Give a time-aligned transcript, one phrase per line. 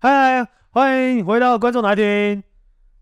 [0.00, 2.42] 嗨，欢迎回到观众来听，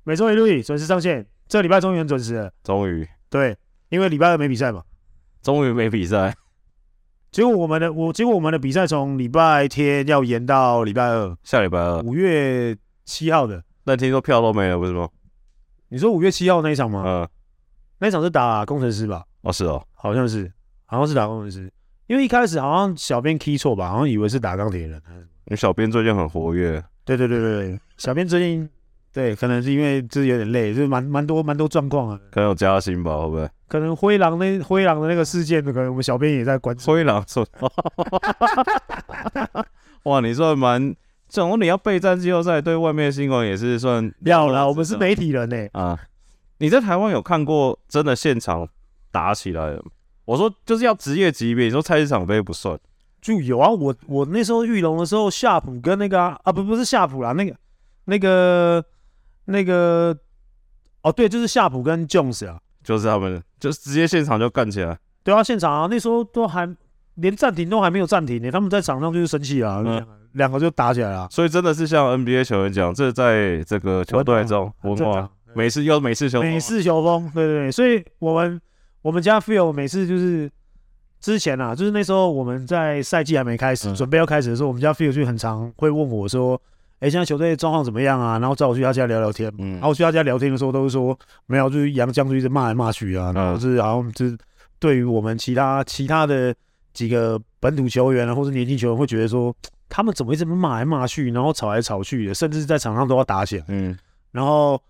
[0.05, 1.27] 每周一录准时上线。
[1.49, 3.57] 这礼拜终于很准时了，终于对，
[3.89, 4.83] 因为礼拜二没比赛嘛，
[5.43, 6.35] 终于没比赛。
[7.31, 13.63] 结果我们的我，结果我们的比赛从礼拜天要延到礼拜二，下礼拜二，五月七号的。
[13.85, 15.09] 那听说票都没了，不是吗？
[15.89, 17.03] 你说五月七号那一场吗？
[17.07, 17.29] 嗯，
[17.99, 19.25] 那一场是打工程师吧？
[19.43, 20.53] 哦，是哦，好像是，
[20.87, 21.73] 好像是打工程师。
[22.07, 25.01] 因为一开始好像小编 key 错吧，好像以为是打钢铁人。
[25.47, 26.83] 因为小编最近很活跃。
[27.05, 28.69] 对对对对对，小编最近
[29.13, 32.21] 对，可能是因为就是有点累，就是蛮蛮多蛮多状况啊。
[32.31, 33.49] 可能有加薪吧，会不会？
[33.69, 36.93] 可能灰狼那灰狼的那个事件，可能我们小编也在关注。
[36.93, 37.47] 灰狼说，
[40.05, 40.95] 哇，你算蛮，
[41.29, 44.69] 这种你要备战季后赛，对外面的新闻也是算要了。
[44.69, 45.71] 我们是媒体人呢、欸。
[45.73, 45.99] 啊，
[46.59, 48.69] 你在台湾有看过真的现场
[49.11, 49.91] 打起来了吗？
[50.27, 52.77] 我说就是要职业级别，你说菜市场杯不算，
[53.23, 53.71] 就有啊。
[53.71, 57.57] 我我那时候玉龙的时候，夏普跟那个啊，啊不不是夏普啦，那个
[58.07, 58.85] 那个
[59.45, 60.15] 那个
[61.03, 64.99] 哦对，就是夏普跟 Jones 啊，就是他们，就是直接现场就干起来。
[65.23, 66.69] 对啊，现场啊，那时候都还
[67.15, 71.29] 连暂停都还没有暂停呢，他们在场上就是生气啊，两、嗯、两个就打起来了。
[71.31, 78.61] 所以真的是像 NBA 球员讲，这在这个球队中文化，每次又每次球每次球风，对对对，所以我们。
[79.07, 80.51] 我们家 Phil 每次就是
[81.21, 86.61] 之前啊，就是那时候我们在赛季还没开始，嗯、准备要开始的时候，我们家 Phil 就很常会问我说
[86.99, 89.49] ：“哎、欸，现在球队状况怎么样啊？”然后找我去他家聊聊天。
[89.59, 94.37] 嗯，然后我去他家聊天的时候，都是说没有，就是杨将就一直骂来骂去啊，然后就是好像就是
[94.81, 96.53] 对于我们其他其他的
[96.93, 99.55] 几个本土球员啊，或者年轻球员，会觉得说
[99.89, 103.65] 他们怎么一直骂来骂去，然后吵来吵去的，甚至是在场上都要打起来。
[103.69, 103.97] 嗯，
[104.33, 104.83] 然后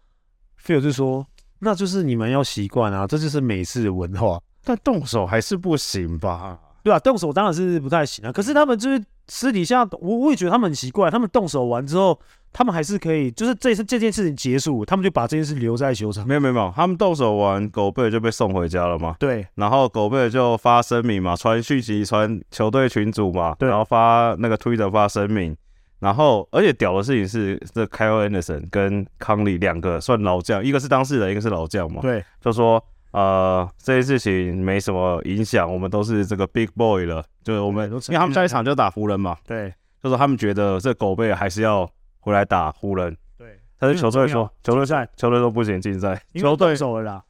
[0.65, 1.27] Phil 就说。
[1.61, 4.41] 那就是你们要习惯啊，这就是美式文化。
[4.65, 6.59] 但动手还是不行吧？
[6.83, 8.33] 对啊，动手当然是不太行啊。
[8.33, 11.11] 可是他们就是私底下，我我也觉得他们很奇怪。
[11.11, 12.17] 他们动手完之后，
[12.53, 16.27] 他们还是可以，就是这次这件事情结束，他们就把这件事留在球场。
[16.27, 19.17] 没有没有没有，他们动手完，狗贝尔就被送回家了嘛。
[19.19, 25.57] 对，然后狗贝尔就发声明嘛，传讯息，传球队群组嘛，对，然后发那个 Twitter 发声明。
[25.99, 32.03] 然后，而且屌的事情是，这 Kyle Anderson 跟康利两个算老将，一个是当事人，一个是老将嘛。
[32.03, 39.37] 对，就说呃，这些事情没什么影响，我们都是这个 big boy 了，就是我们，因为他们下一场就打湖人嘛。
[39.47, 41.91] 对，就说他们觉得这狗贝还是要
[42.21, 43.17] 回来打湖人。
[43.39, 47.25] 对，但是球队说，球队赛，球队都不行进赛，球队动手了啦，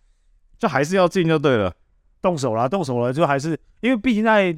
[0.59, 1.73] 就还是要进就对了，
[2.21, 4.57] 动手了，动手了，就还是因为毕竟在。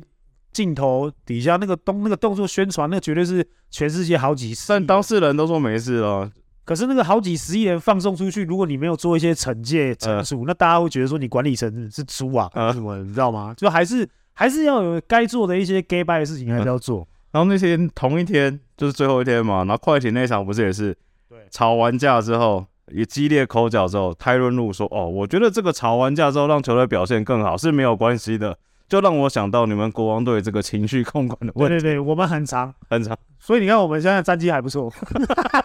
[0.53, 6.31] 镜头底下那个动那个动作宣传，那绝对是全世界好几十，但当事人都说没事了。
[6.65, 13.55] 可是那个好几十亿人放送出去，如果你没有做一些惩戒惩处，呃、那大家会觉得说你管理层是猪啊， 呃、什么你知道吗？
[13.57, 16.99] 就还是还是要有该做的一些假掰的事情还是要做。
[16.99, 20.95] 呃、然后那天同一天就是最后一天嘛，然后快艇那场不是也是
[21.29, 28.59] 对吵完架之后也激烈口角之后，泰伦路说哦，我觉得这个吵完架之后让球队表现更好是没有关系的。
[28.89, 31.75] 就让我想到你们国王队这个情绪控管的问题。
[31.75, 34.91] 对对对，我们很长很长，所以你看我们现在战绩还不错。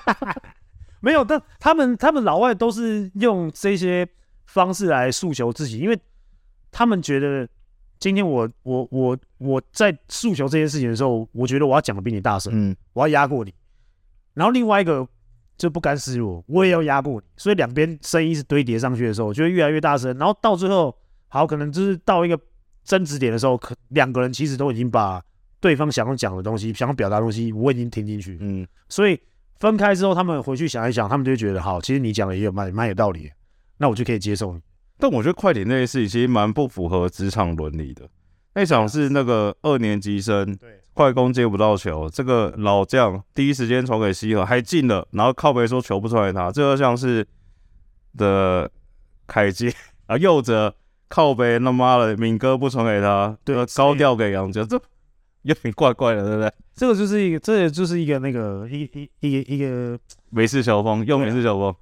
[0.99, 4.05] 没有，但他们他们老外都是用这些
[4.45, 5.97] 方式来诉求自己，因为
[6.69, 7.47] 他们觉得
[7.97, 13.53] 今天我我我我在诉求这件事情的时候，我觉得我要讲的比你大声，嗯，我要压过你。
[14.33, 15.07] 然后另外一个
[15.57, 20.17] 就不甘示弱，我也要压过你，所以两边声音是堆叠上去的时候，就会越来越大声。
[20.17, 20.93] 然后到最后，
[21.29, 22.37] 好，可能就是到一个。
[22.83, 25.23] 争执点的时候，可两个人其实都已经把
[25.59, 28.37] 对方想要讲的东西、想要表达的东西，我已经听进去。
[28.41, 29.17] 嗯，所以
[29.59, 33.31] 分开之后，他们回去想一想，他们就觉得好，其实你讲的也有蛮蛮有道理，
[33.77, 34.61] 那我就可以接受你。
[34.97, 38.09] 但我觉得快点那件事情其实蛮不符合职场伦理的。
[38.55, 47.25] 那场是那个二年级生，对，快攻接不到球，这个老将第一时间传给西河，还进了，然后靠背说球不传给他，这个像是
[48.17, 48.69] 的
[49.25, 49.73] 凯基
[50.07, 50.75] 啊，右者。
[51.13, 54.75] 靠呗，他妈的，敏哥不传给他，对，高调给洋将，这
[55.43, 56.51] 有点怪怪的，对不对？
[56.73, 59.99] 这个就是一个，这也就是一个那个一一一个一个
[60.31, 61.75] 美式球风，用美式球风，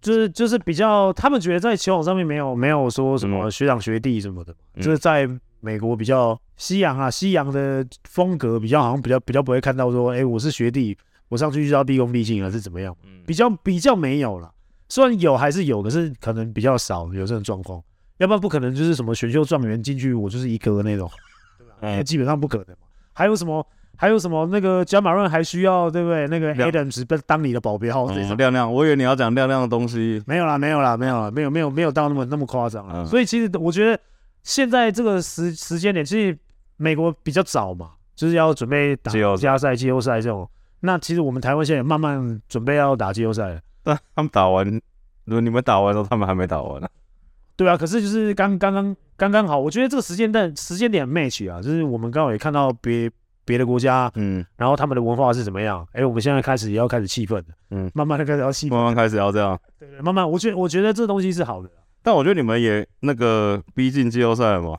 [0.00, 5.28] 就是就是比较，他们觉得在球场上面没有没有说什么学长学弟什么的，嗯、就是在
[5.58, 10.96] 美国比较西洋啊，西洋的风格比较好像比较比较不会看到说，哎，我是学弟，
[11.28, 12.96] 我上去就要毕恭毕敬啊，是怎么样？
[13.26, 14.52] 比较比较没有了，
[14.88, 17.82] 虽然有还是有，可是可能比较少有这种状况。
[18.18, 21.10] 要不然不可能，就是什么选秀状元进去，我就是一哥那种，
[21.58, 21.74] 对吧？
[21.80, 22.86] 嗯，基本上不可能嘛。
[23.12, 23.66] 还有什么？
[23.98, 24.46] 还有什么？
[24.46, 26.28] 那个加马润还需要对不对？
[26.28, 33.06] 那个 Adams 被当你的保镖亮亮，我以为你要讲亮亮的东西，没有啦，没有啦，没有啦，没有没有没有到那么那么夸张啊。
[33.06, 33.98] 所以其实我觉得
[34.42, 36.38] 现在这个时时间点，其实
[36.76, 40.46] 美国比较早嘛，就是要准备打加赛、季后赛这种。
[40.80, 43.60] 那其实我们台湾现在也慢慢准备要打季后赛了。
[43.82, 44.66] 但 他们打完，
[45.24, 46.90] 如果你们打完之后，他们还没打完呢、啊。
[47.56, 53.10] 对啊，可是就是刚刚刚刚刚好，我觉得这个时间段时间点 match 啊，就是我们刚好也看到别
[53.46, 55.86] 别的国家，嗯，然后他们的文化是怎么样？
[55.92, 61.70] 哎，我们现在开始也要开始气愤了，嗯，慢慢的开始要气愤，慢慢开始要这样，对对，慢慢，我觉得我觉得这东西是好的。
[62.02, 64.78] 但我觉得你们也那个逼近季后赛了嘛？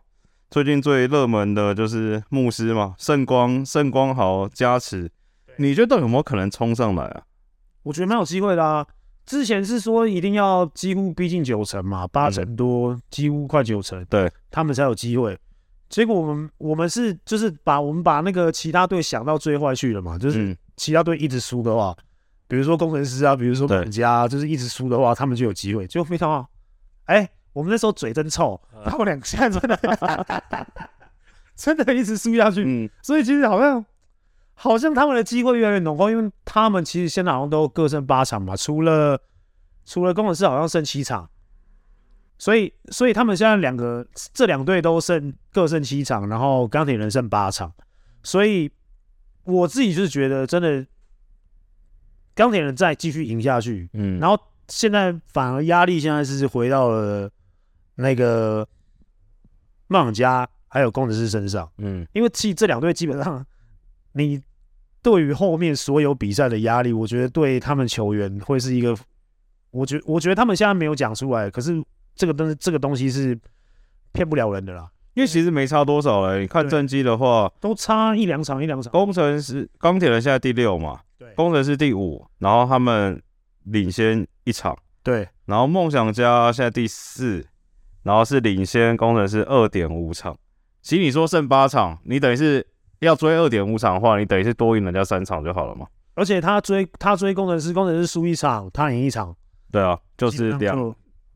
[0.49, 5.09] 最近最热门的就是牧师嘛，圣光圣光豪加持，
[5.57, 7.21] 你觉得有没有可能冲上来啊？
[7.83, 8.85] 我觉得蛮有机会的啊。
[9.27, 15.37] 之前是说一定要几乎逼近九成嘛，八成多，嗯、几乎快九成，对，他们才有机会。
[15.89, 22.03] 结果我们我们是就是把我们把那个其他队想到最坏去了嘛，就是其他队一直输的话，嗯、
[22.47, 25.85] 比如说工程师啊，比如说本家、啊，就是一直输的话，他们就有机会。
[25.87, 26.49] 就非常好，
[27.05, 29.77] 哎、欸，我们那时候嘴真臭，他们两个现在真的
[31.53, 33.85] 真的一直输下去，嗯、所以其实好像。
[34.59, 39.21] 好像他们的机会越来越浓厚，因为他们其实现在好像都各胜八场嘛，除了
[39.85, 41.29] 除了工程师好像胜七场，
[42.39, 47.71] 所以所以他们现在两个这两队都胜各胜七场，然后钢铁人胜八场，
[48.23, 48.71] 所以
[49.43, 50.83] 我自己就是觉得真的
[52.33, 54.35] 钢铁人再继续赢下去，嗯，然后
[54.69, 57.29] 现在反而压力现在是回到了
[57.93, 58.67] 那个
[59.85, 63.45] 梦想家还有工程师身上，嗯，因为其实这两队基本上。
[64.17, 64.41] 你
[65.01, 68.97] 对于后面所有比赛的压力，我觉得对他们球员会是一个，
[69.71, 71.81] 我觉我觉得他们现在没有讲出来，可是
[72.15, 73.39] 这个东这个东西是
[74.11, 78.91] 骗不了人的啦，因为其实没差多少哎，你看战绩的话，都差一两场一两场。
[78.91, 83.21] 工程师钢铁人现在第六嘛，对，工程师第五，然后他们
[83.63, 87.45] 领先一场，对，然后梦想家现在第四，
[88.03, 90.37] 然后是领先工程师二点五场。
[90.81, 92.67] 其实你说剩八场，你等于是。
[92.99, 95.87] 要追二点五场的话，你等于是多赢人家三场就好了嘛。
[96.15, 99.35] 而且他追他追工程师，工程师输一场，他赢一场。
[99.71, 100.95] 对啊，就是这样。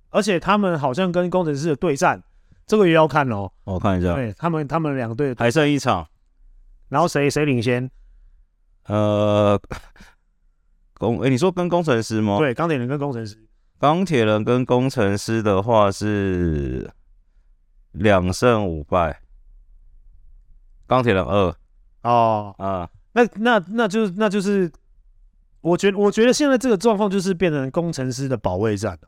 [0.10, 2.22] 而且他们好像跟工程师的对战，
[2.66, 3.50] 这个也要看哦。
[3.64, 6.08] 我看一下，对他们他们两队还剩一场，
[6.90, 7.90] 然后谁谁领先？
[8.88, 9.58] 呃，
[10.96, 12.40] 工哎、欸，你说跟工程师吗？
[12.40, 13.48] 对，钢铁人跟工程师。
[13.80, 16.92] 钢铁人跟工程师的话是
[17.92, 19.21] 两胜五败。
[20.92, 21.56] 钢铁人二
[22.02, 24.70] 哦啊，那那那就那就是，
[25.62, 29.08] 我觉得我觉得现在这个状况就是变成工程师的保卫战了。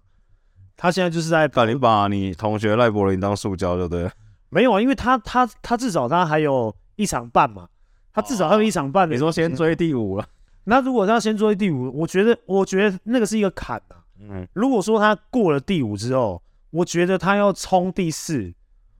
[0.77, 4.09] 他现在就是在把你把你同学赖柏林当塑胶，对不对？
[4.47, 7.67] 没有啊，因为他他他至少他还有一场半嘛，
[8.13, 9.11] 他至少还有一场半。
[9.11, 10.25] 你说先追第五了，
[10.63, 13.99] 那如果他先追第五，我觉得我觉得那个是一个坎啊。
[14.21, 18.53] 嗯，如果说他过了第五之后，我觉得他要冲第四。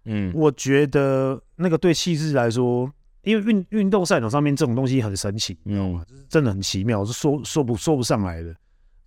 [0.06, 2.92] 嗯，我觉得那个对气质来说，
[3.22, 6.04] 因为运运动赛场上面这种东西很神奇，你知道吗？
[6.06, 8.54] 就是真的很奇妙，是说说不说不上来的。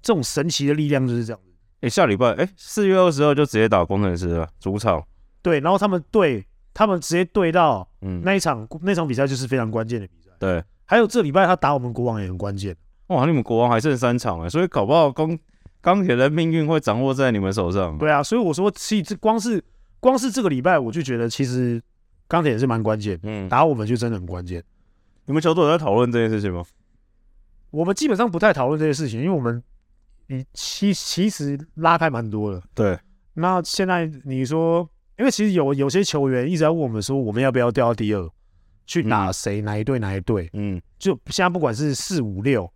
[0.00, 1.52] 这种神奇的力量就是这样子。
[1.80, 5.04] 哎，下礼拜哎，四月二十二就直接打工程师了，主场。
[5.42, 10.30] 对，然后他们对，他们直接对到，嗯，那一场那场比赛就是非常关键的比赛。
[10.38, 12.74] 对，还有这礼拜他打我们国王也很关键。
[13.08, 15.38] 哇，你们国王还剩三场哎，所以搞不好钢
[15.80, 17.98] 钢铁的命运会掌握在你们手上。
[17.98, 19.62] 对啊，所以我说，其实这光是。
[20.00, 21.82] 光是这个礼拜，我就觉得其实
[22.28, 24.62] 钢铁也是蛮关键，嗯，打我们就真的很关键。
[25.24, 26.64] 你们球队有在讨论这件事情吗？
[27.70, 29.62] 我们基本上不太讨论这些事情，因为我们
[30.28, 32.62] 你其其实拉开蛮多的。
[32.74, 32.98] 对，
[33.34, 34.88] 那现在你说，
[35.18, 38.30] 因为其实有有些球员一直在问我们说，我们要不要掉到第二，
[38.86, 40.48] 去打谁、嗯、哪一队哪一队？
[40.52, 42.70] 嗯，就现在不管是四五六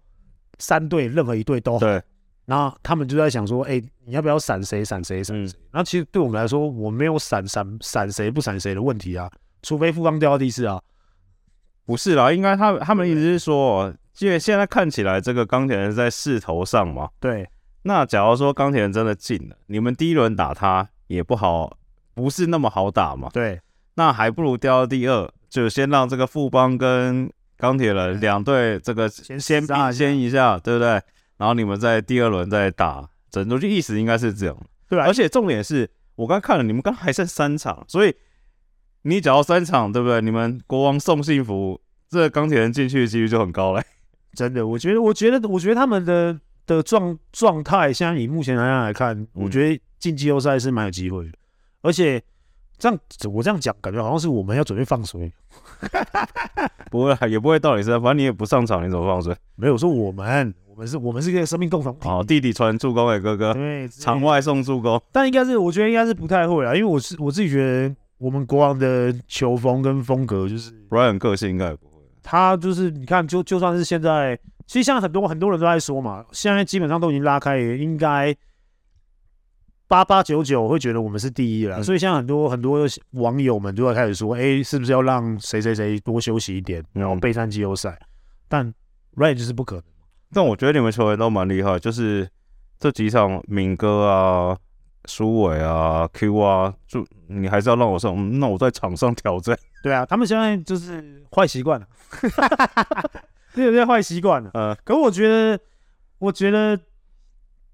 [0.58, 1.78] 三队，任何一队都好。
[1.78, 2.02] 对。
[2.50, 4.84] 然后他们就在想说，哎、欸，你要不要闪谁？
[4.84, 5.22] 闪谁？
[5.22, 5.56] 闪谁？
[5.70, 9.30] 然后其实对我们来说，我没有闪闪闪谁不闪谁的问题啊，
[9.62, 10.82] 除非富邦掉到第四啊。
[11.86, 17.08] 不是啦，应该他他们的意思是说，因为现在看起来这个钢铁人在势头上嘛。
[17.20, 17.48] 对。
[17.82, 21.78] 那假如说钢铁人真的进了，你们第一轮打他也不好，
[22.14, 23.28] 不是那么好打嘛。
[23.32, 23.60] 对。
[23.94, 31.00] 那还不如掉到第二，就先让这个富邦跟钢铁人两队这个先先并先一下，对不对？
[31.40, 34.54] 然后你们在第二轮再打，整个就意思应该是这样，
[34.90, 35.06] 对啊。
[35.06, 38.14] 而且重点是我刚看了，你们刚还剩三场，所以
[39.04, 40.20] 你只要三场，对不对？
[40.20, 41.80] 你们国王送幸福，
[42.10, 43.82] 这个钢铁人进去的几率就很高嘞。
[44.34, 51.32] 真的，我觉得，我觉得，我觉得他们的的状状态，现在以目前来来看，嗯、我觉得进季后赛是蛮有机会的。
[51.80, 52.22] 而且
[52.76, 52.98] 这样，
[53.32, 55.32] 我这样讲，感觉好像是我们要准备放水。
[56.92, 59.34] 不会，也不会到你身上，反正你也不上场，你怎么放水？
[59.56, 60.54] 没有说我们。
[60.80, 62.08] 我们是，我们是一个生命共同体。
[62.08, 64.98] 好，弟弟传助攻给哥哥，对，场外送助攻。
[65.12, 72.02] 但应该是，我觉得应该是不太会啊，因为我是我自己觉得，我们国王的球风跟风格就是，不然个性应该也不会。
[72.22, 74.34] 他就是你看，就就算是现在，
[74.66, 78.34] 其实现在很多很多人都在说嘛，现在基本上都已经拉开，也应该
[79.86, 81.80] 八八九九会觉得我们是第一了。
[81.80, 87.90] 嗯、所以现在很多很多网友们都在开始说，哎、欸，是不是要让谁谁谁多休息一点，然后备战季后赛？
[87.90, 88.06] 嗯、
[88.48, 88.74] 但
[89.16, 89.84] right 就是不可能。
[90.32, 92.28] 但我觉得你们球员都蛮厉害，就是
[92.78, 94.56] 这几场敏哥啊。
[95.06, 99.58] 苏伟啊，Q 啊，就你还是要让我上，那我在场上挑战。
[99.82, 101.86] 对啊，他们现在就是坏习惯了，
[103.54, 104.50] 对 对，坏习惯了。
[104.52, 105.58] 嗯，可我觉得，
[106.18, 106.78] 我觉得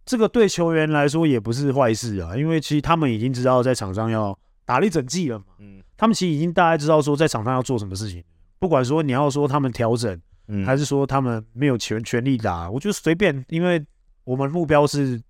[0.04, 5.46] 这个对球员来说也不是坏事啊，因为其实他们已经知道在场上要打了一整季了嘛。
[5.58, 8.22] 嗯，他们其实已经大概知道说在场上要做什么事情，
[8.60, 13.84] 不管说你要说他们调整，嗯，还是说他们没有全全力打，我觉得随便，因为
[14.24, 15.20] 我们目标是。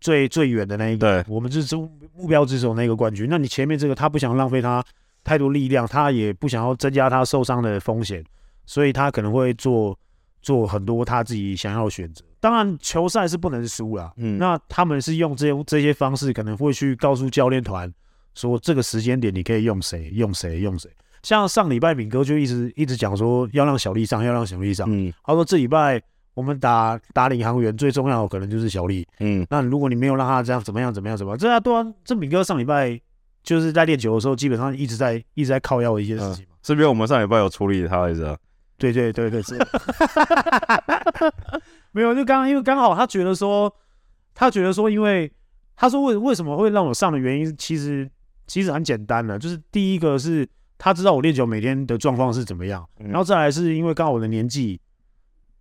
[0.00, 3.26] 最最远的那一个，对我们就是目标之手那个冠军。
[3.28, 4.80] 那你前面这个，他不想浪费他
[5.24, 8.24] 太多力量，他也不想要增加他受伤的风险，
[8.64, 9.98] 所以他可能会做
[10.40, 12.24] 做很多他自己想要的选择。
[12.38, 14.12] 当然，球赛是不能输啦。
[14.18, 17.92] 嗯，那他们是用这些这些方式，可能会去告诉教练团
[18.36, 20.88] 说，这个时间点你可以用谁，用谁，用谁。
[21.22, 24.86] 像上礼拜敏哥就一直一直讲说要让小丽上，要让小丽上。
[24.90, 26.02] 嗯，他说这礼拜。
[26.34, 32.96] 我们打打领航员最重要的可能就是小丽，嗯，那如果你没有让他这样怎么样怎么样怎么样，这啊对啊，这敏哥上礼拜
[33.42, 38.38] 就是在练球的时候，基本上一直在一直在靠腰的一些事情嘛，是不是我们上礼拜有处理他来着？
[38.78, 39.58] 对对对对是，
[41.90, 43.74] 没有就刚刚因为刚好他觉得说
[44.32, 45.28] 他觉得说，因为
[45.74, 48.08] 他说为为什么会让我上的原因，其实
[48.46, 54.80] 其实很简单的，就是第一个是他知道我练球每天的状况是怎么样，然后再来是因为刚好我的年纪。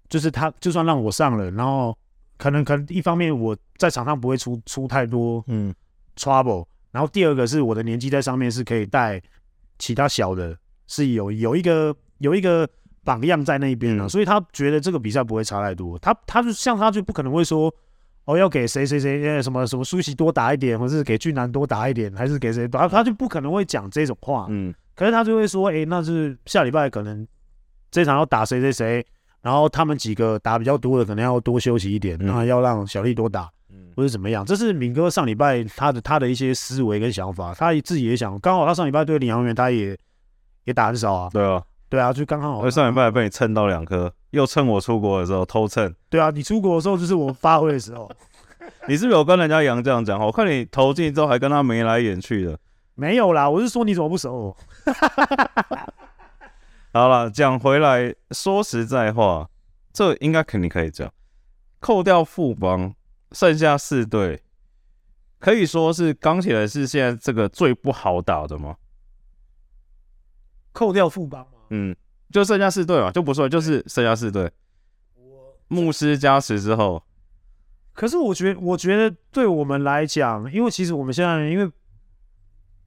[0.10, 1.94] 就是他，就算让我上了，然后
[2.38, 5.76] 可能可能一方面我在场上不会出出太多嗯
[6.16, 9.22] trouble，然后第二个是我的年纪在上面是可以带
[9.78, 10.58] 其他小的，
[10.88, 12.66] 是有有一个有一个
[13.04, 16.00] 榜样在那边的，嗯、所以他觉得这个比赛不会差太多。
[16.00, 17.70] 他他就像他就不可能会说
[18.24, 24.48] 哦要给谁谁谁什么什么舒淇多打一点，或者是给俊男多打一点，还是给谁，打他就不可能会讲这种话。
[24.50, 27.26] 嗯，可是他就会说，哎，那是下礼拜可能
[27.90, 29.06] 这场要打谁谁谁。
[29.40, 34.44] 然后他们几个打比较多的，可能要多休息一点，然后要让小丽多打，嗯，或者怎么样？
[34.44, 39.98] 这是敏哥上礼拜他的他的一些思维跟想法，他自己也想，刚好他上礼拜对领航员他也
[40.66, 42.62] 也打很少啊，对啊，对啊，就刚刚好。
[42.62, 48.12] 那上礼拜被你蹭到两颗，又趁我出国的时候偷蹭，对啊，你出国的时候就是我发挥的时候，
[48.90, 50.20] 你是不是有跟人家杨这样讲？
[50.20, 52.60] 我看你投进之后还跟他眉来眼去的，
[53.00, 54.58] 没有啦，我是说你怎么不熟？
[56.92, 59.48] 好了，讲回来，说实在话，
[59.94, 61.14] 这应该肯定可以讲。
[61.80, 62.96] 扣掉副帮，
[63.34, 64.42] 剩下四队，
[65.38, 68.78] 可以说是钢铁人是现在这个最不好打的吗？
[70.72, 71.60] 扣掉副帮吗？
[71.70, 71.96] 嗯，
[72.32, 74.52] 就剩下四队嘛，就不说，就是剩下四队。
[75.14, 77.04] 我牧师加持之后，
[77.94, 81.72] 可是我觉得，我觉得对我们来讲，因为其实我们现在因为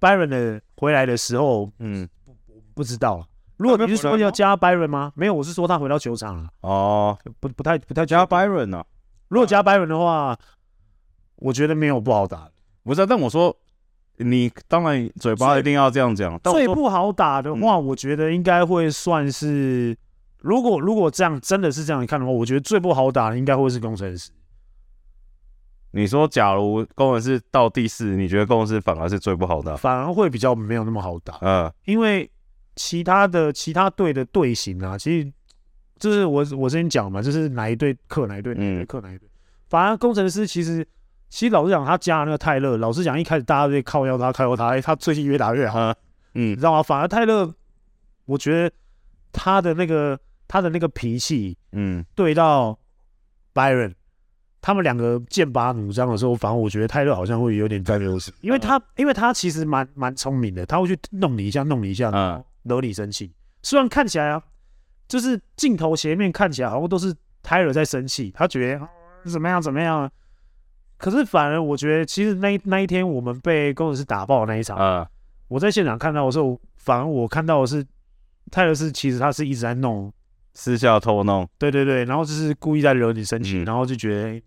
[0.01, 2.35] Byron 的回来的时候，嗯，不
[2.75, 3.27] 不知道。
[3.57, 5.13] 如果你是说要加 Byron 吗？
[5.15, 6.49] 没有，我是说他回到球场了。
[6.63, 8.83] 哦，不不太不太加 Byron 呢？
[9.29, 10.35] 如果加 Byron 的话，
[11.37, 12.49] 我觉得没有不好打。
[12.83, 13.55] 不是，但我说
[14.17, 16.39] 你当然嘴巴一定要这样讲。
[16.45, 19.95] 最不好打的话，我觉得应该会算是，
[20.39, 24.31] 如果如果这样真的是这样看的话，我觉得最不好打的应该会是攻城狮。
[25.93, 29.77] 你说，假如工程师到第四，你觉得工程师反而是最不好打？
[29.77, 31.39] 反而会比较没有那么好打。
[31.41, 32.31] 嗯，因为。
[32.77, 35.31] 其他的其他队的队形啊，其实
[35.99, 39.29] 就是我我之前讲嘛，就是哪一队克哪一队，哪一队克哪一队。
[39.69, 40.87] 反而工程师其实
[41.29, 45.93] 其实老实讲，他加了那个泰勒，老实讲一开始大家都靠腰他，靠腰他，哎，他最近越打越好，
[46.35, 46.83] 嗯，你知道吗？
[46.83, 47.53] 反而泰勒，
[48.25, 48.75] 我觉得
[49.31, 50.19] 他的那个
[50.49, 52.79] 他的那个脾气，嗯，对到
[53.53, 53.93] Byron，
[54.61, 62.45] 他们两个剑拔弩张的时候，反而我觉得泰勒好像会有点占优势，因为他因为他其实蛮蛮聪明的，他会去弄你一下，弄你一下，嗯。
[62.65, 64.43] 惹你生气，虽然看起来啊，
[65.09, 67.11] 就是镜头前面看起来好像都是
[67.43, 68.89] 泰勒在生气，他觉得、啊、
[69.25, 70.11] 怎么样怎么样，
[70.99, 75.09] 可是反而我觉得，其实那那一天我们被工程师打爆的那一场，啊、
[75.49, 77.83] 我在现场看到的时候，反而我看到的是
[78.51, 80.13] 泰勒是其实他是一直在弄，
[80.53, 84.43] 私下偷弄，对对对，然后就是故意在惹你生气，嗯、然后就觉得，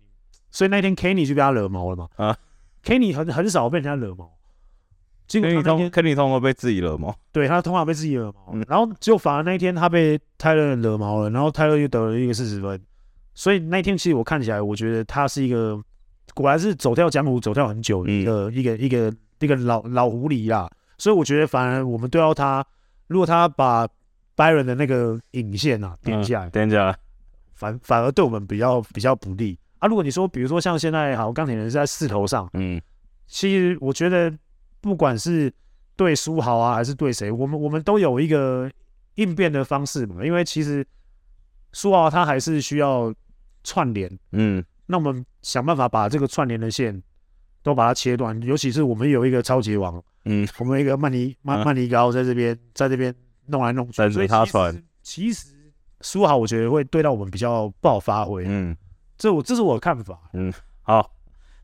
[0.54, 2.36] 所以那天 Kenny 就被他惹毛了嘛，啊
[2.84, 4.30] ，Kenny 很很少被人家惹毛。
[5.26, 12.80] 肯尼通，肯尼通会被自己惹毛，对，他通常被自己惹毛，嗯、然后就反而那一天他被泰勒惹毛了，然后泰勒又得了一个四十分，
[13.34, 15.82] 所以那一天其实我看起来，我觉得他是一个
[16.34, 22.64] 果然是走跳江湖走跳很久的一个、嗯、一个一个一个，老老狐狸啦，所以我觉得反而我们对到他，
[23.08, 23.88] 如果他把
[24.36, 26.96] Byron 的那个引线啊点下来，点下来，
[27.54, 29.88] 反反而对我们比较比较不利啊。
[29.88, 32.80] 如果你说，比如说像现在好，钢铁人是在势头上，嗯，
[33.26, 34.32] 其实我觉得
[34.80, 35.52] 不管是
[35.96, 38.70] 对书豪啊，还是对谁，我们我们都有一个
[39.16, 40.24] 应变的方式嘛。
[40.24, 40.86] 因为其实
[41.72, 43.12] 苏豪他还是需要
[43.62, 47.02] 串联，嗯，那我们想办法把这个串联的线
[47.62, 48.40] 都把它切断。
[48.42, 53.14] 尤其是我们有一个超级王，嗯，我们有一个曼尼曼曼尼高在这边，在这边。
[53.46, 55.52] 弄来弄去，但是他传，其实
[56.00, 58.42] 书豪我觉得会对到我们比较不好发挥。
[58.48, 58.74] 嗯，
[59.16, 60.18] 这我这是我的看法。
[60.32, 60.52] 嗯，
[60.82, 61.10] 好，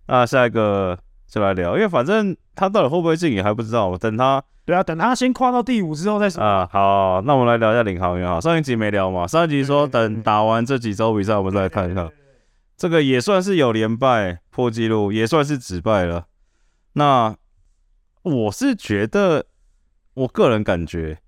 [0.07, 4.43] 那下一个就来聊，因为反正他到底会不会进也还不知道，等他。
[4.67, 6.41] 对啊，等他先跨到第五之后再说。
[6.41, 8.41] 啊，好，那我们来聊一下领航员哈。
[8.41, 12.09] 上一集没聊嘛，上一集说等打完这几周比赛，我们再来看一看。
[12.77, 16.27] 这个也算是有连败破纪录，也算是止败了。
[16.93, 17.35] 那
[18.23, 19.47] 我是觉得，
[20.15, 21.19] 我个人感觉。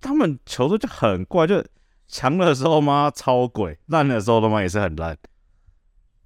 [0.00, 1.64] 他们球队就很怪，就
[2.06, 5.16] 强的时候嘛超鬼，烂的时候他妈也是很烂。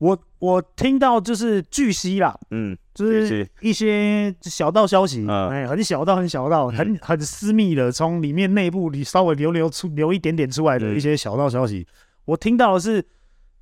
[0.02, 11.86] 我我听到就是据悉啦，嗯，就是一些小道消息，嗯，哎，很小道很小道，很很私密的，从里面内部里稍微流流出流一点点出来的一些小道消息。
[12.24, 13.06] 我听到的是，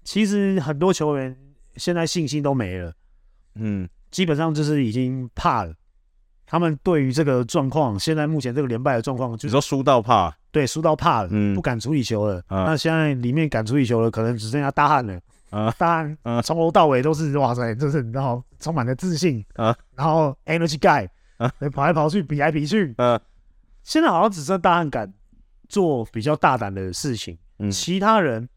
[0.03, 1.37] 其实很多球员
[1.77, 2.91] 现在信心都没了，
[3.57, 5.75] 嗯，基本上就是已经怕了。
[6.47, 12.43] 他们对于这个状况，现在目前这个连败的状况，就是说输到怕，对，输到怕了，嗯，不敢处理球了。
[12.49, 15.21] 嗯、那现在里面敢处理球了，可能只剩下大汉了。
[15.51, 22.95] 啊，大汉，嗯，从头到尾都是哇塞，就是然后充满了自信啊，然后 energy guy 啊，跑来跑去，比来比去。
[22.97, 23.21] 嗯、啊，
[23.83, 25.13] 现在好像只剩大汉敢
[25.69, 28.49] 做比较大胆的事情，嗯，其他人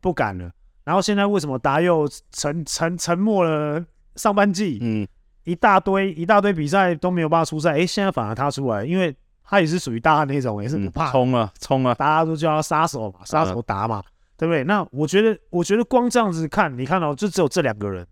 [0.00, 0.50] 不敢了。
[0.84, 3.84] 然后现在为什么达又沉沉沉默了
[4.16, 4.78] 上半季？
[4.82, 5.06] 嗯。
[5.44, 9.12] 一大堆一大堆比赛都没有办法出赛，哎，现在反而他出来，因为
[9.42, 14.00] 他也是属于大汉那种，也是不怕冲啊冲啊，大家都叫他杀手嘛，杀手打嘛，
[14.42, 14.64] 对不对？
[14.64, 18.04] 那我觉得，我觉得光这样子看，你看到就只有这两个人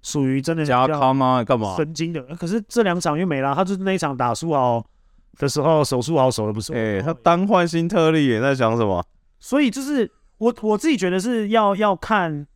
[0.00, 1.44] 属于真的加康吗？
[1.44, 1.76] 干嘛？
[1.76, 4.82] 神经的，可是这两场又没了，他就是那一场打苏豪
[5.36, 9.04] 的时候手术好手的不是，哎，他单换新特例也在想什么？
[9.38, 12.46] 所以就是我我自己觉得是要要看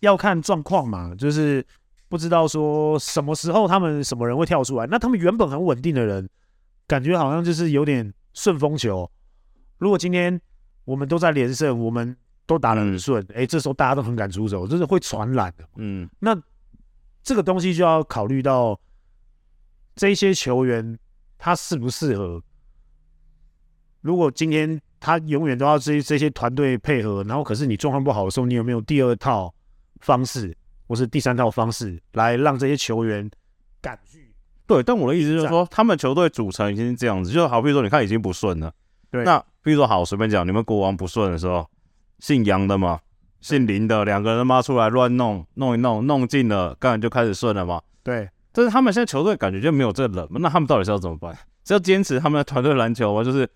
[0.00, 1.62] 要看状况嘛，就是。
[2.10, 4.86] 不知道说什么时候他们什么人会跳出来？
[4.86, 6.26] 那他们原本很稳定的人，
[6.86, 9.10] 感觉好像就是有点顺风球。
[9.76, 10.40] 如果今天
[10.86, 12.16] 我们都在连胜，我们
[12.48, 15.64] 都打得很顺，哎、嗯，这时候大家都很敢出手，就是会传染的。
[15.76, 16.36] 嗯，那
[17.22, 18.76] 这个东西就要考虑到
[19.94, 20.98] 这些球员
[21.38, 22.42] 他适不适合。
[24.00, 29.54] 如果今天他永远都要这这些团队配合，然后可是你状况不好的时候，你有没有第二套
[30.00, 30.56] 方式？
[30.86, 33.30] 或是第三套方式来让这些球员
[33.82, 34.34] 敢去。
[34.66, 38.72] 对，但我的意思就是说，他们球队组成已经是这样子，就好比如说，你看已经不顺了。
[39.10, 39.22] 对。
[39.22, 41.68] 那比如说，好，随便讲，你们国王不顺的时候，
[42.18, 43.00] 姓杨的嘛，
[43.40, 47.80] 姓林的，两个人妈出来乱弄，弄一弄，弄进了，刚才就开始顺了嘛。
[48.02, 48.28] 对。
[48.52, 51.36] 但是他们现在球队感觉就没有这个人，那他们到底是要怎么办？
[51.64, 53.22] 是要坚持他们的团队篮球吗？
[53.22, 53.48] 就是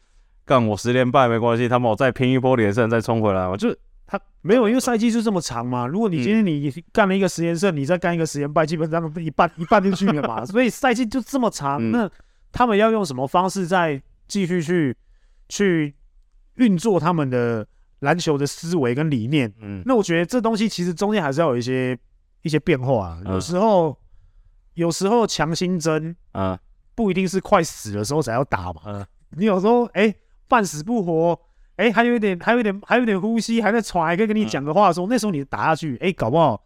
[0.44, 3.57] 干我十连败没关系，他们我再拼一波连胜再冲回来嘛？
[3.57, 3.79] 就是。
[4.05, 5.87] 他没有，因为赛季就这么长嘛。
[5.87, 10.44] 如果你今天你干了一个十连胜，你再干一个十连败，基本上一半一半就去了嘛。
[10.44, 12.11] 所以赛季就这么长，那
[12.51, 14.94] 他们要用什么方式再继续去
[15.48, 15.94] 去
[16.57, 17.66] 运作他们的
[18.03, 19.53] 篮球的思维跟理念？
[19.61, 21.99] 嗯，那我觉得这东西其实中间还是要有一些
[22.43, 23.21] 一些变化。
[23.25, 23.99] 有时候
[24.75, 26.59] 有时候强心针啊，
[26.95, 28.83] 不一定是快死的时候才要打嘛。
[28.87, 30.15] 嗯，你有时候哎
[30.47, 31.38] 半死不活。
[31.77, 36.62] 哎、欸，还有一点，还有一点，还有一点呼吸，还在喘，还可以跟你讲个话的时候，嗯、那时候你打下去，哎、欸，搞不好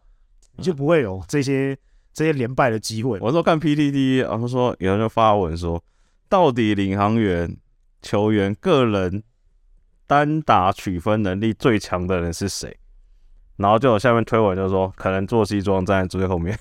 [0.56, 1.78] 你就不会有这些、嗯、
[2.12, 3.16] 这些连败的机会。
[3.20, 5.82] 我说看 PDD，然后说有人就发文说，
[6.28, 7.56] 到底领航员
[8.02, 9.22] 球员个人
[10.06, 12.78] 单打取分能力最强的人是谁？
[13.56, 16.58] 然后就有下面推文就说，可能做西装站在最后面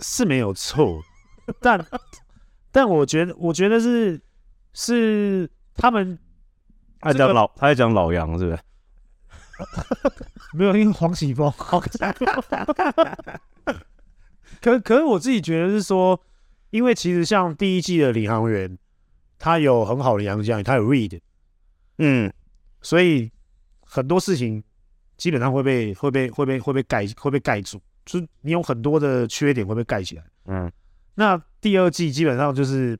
[0.00, 1.02] 是没有错，
[1.60, 1.84] 但
[2.70, 4.20] 但我觉得，我觉得是
[4.72, 6.18] 是他们。
[7.00, 8.58] 他讲老，他在讲老杨，是不是？
[10.54, 11.52] 没有，因为黄喜峰。
[14.62, 16.18] 可可是我自己觉得是说，
[16.70, 18.78] 因为其实像第一季的领航员，
[19.38, 21.20] 他有很好的洋将，他有 Reed，
[21.98, 22.32] 嗯，
[22.82, 23.30] 所以
[23.80, 24.62] 很多事情
[25.16, 30.24] 基本上会被会被会被会被盖会被盖住，就是你有很多的缺点会被盖起来。
[30.46, 30.70] 嗯，
[31.14, 32.98] 那第二季基本上就是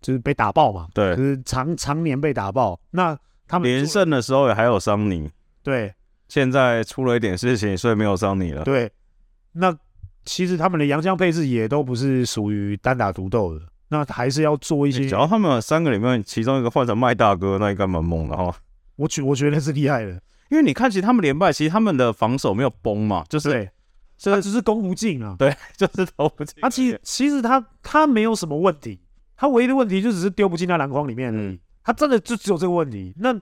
[0.00, 2.78] 就是被打爆嘛，对，就是常常年被打爆。
[2.90, 5.30] 那他们连胜的时候也还有桑尼，
[5.62, 5.94] 对，
[6.28, 8.64] 现在出了一点事情，所以没有桑尼了。
[8.64, 8.90] 对，
[9.52, 9.76] 那
[10.24, 15.00] 其实他们的洋将配置也都不是属于单打独斗的，那还是要做一些。
[15.06, 18.54] 只要他们三个里面其中一个换成麦大哥，那应该蛮猛的哈。
[18.96, 20.12] 我觉我觉得是厉害的，
[20.50, 23.70] 因为你看，其实他们连败，其实他们的防守没有崩嘛，就是对，
[24.16, 26.54] 这只是攻不进啊，对， 就是投不进。
[26.62, 29.00] 他其实其实他他没有什么问题，
[29.36, 31.46] 他唯一的问题就只是丢不进那篮筐里面而已。
[31.46, 33.12] 嗯，他真的就只有这个问题。
[33.18, 33.38] 那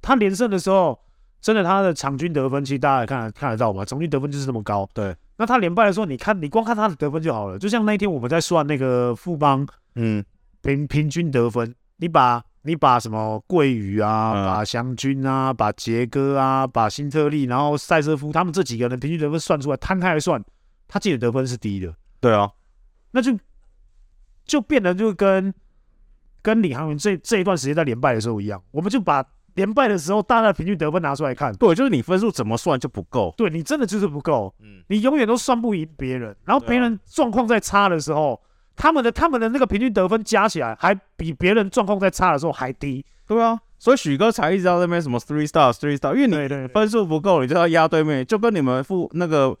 [0.00, 0.98] 他连胜的时候，
[1.40, 4.88] 真的他的场均得分，其实大家也看看得到嘛，场均得分就是这么高。
[4.92, 7.58] 对，那他连败的时候，你看你光看他的得分就好了。
[7.58, 10.24] 就像那一天我们在算那个富邦，嗯，
[10.62, 12.42] 平平均得分，你把。
[12.66, 20.44] 你把什么桂鱼啊，嗯、把祥军啊，把杰哥啊，把辛特利，然后塞瑟夫他们这几个人平均得分算出来，摊开来算，
[20.88, 21.94] 他自己的得分是低的。
[22.18, 22.50] 对啊，
[23.12, 23.38] 那就
[24.44, 25.54] 就变得就跟
[26.42, 29.24] 跟李航员这这一段时间在连败的时候一样，我们就把
[29.56, 31.52] 连败的时候大家的平均得分拿出来看。
[31.56, 33.34] 对，就是你分数怎么算就不够。
[33.36, 34.54] 对，你真的就是不够。
[34.62, 38.40] 嗯，你永远都算不赢别人，然后别人状况在差的时候。
[38.78, 43.02] 他们的他们的那个平均得分加起来，还比别人状况在差的时候还低。
[43.26, 49.56] 对啊，所以许哥才一直在那边什么 three star three star，因为你分数不够，你就要压对面，就跟你们负那个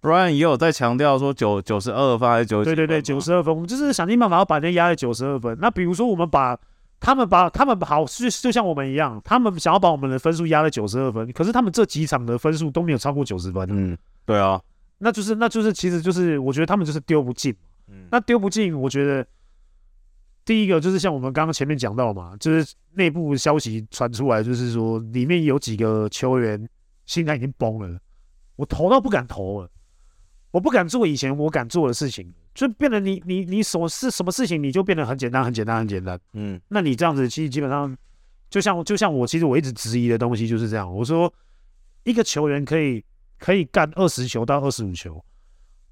[0.00, 2.62] Brian 也有在强调说九九十二分还是九？
[2.62, 5.58] 对对对，九十二分，我们就是想尽办法要把人家压在九十二分。
[5.60, 6.56] 那比如说我们把
[7.02, 13.66] 他们把他们好就就像我们一样，他们想要把我们的分数压在九十二分，可是他们这几场的分数都没有超过九十分。
[13.72, 14.62] 嗯，对啊，
[14.98, 17.52] 那就是那就是其实就是我觉得他们就是丢不进。
[17.88, 19.26] 嗯那丢不进，我觉得
[20.44, 26.68] 第一个就是像我们刚刚前面讲到嘛，就是内部消息传出来，就是说里面有几个球员
[27.04, 27.98] 心态已经崩了，
[28.54, 29.68] 我投都不敢投了，
[30.52, 37.96] 我不敢做以前我敢做的事情，就变得你你你什么事什么事情你就变得很简单很简单很简单，嗯，那你这样子其实基本上
[38.50, 41.32] 就像就像我其实我一直质疑的东西就是这样，我说
[42.04, 43.04] 一个球员可以
[43.38, 45.24] 可以干二十球到二十五球，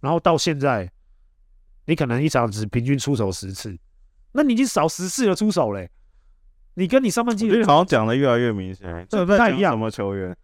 [0.01, 0.91] 然后到现在。
[1.87, 3.77] 你可能一场只平均出手十次，
[4.31, 5.91] 那你已经少十次的出手嘞、欸。
[6.75, 9.73] 你跟你上半季好像讲的越来越明显，这不太一样。
[9.73, 10.37] 什么球员，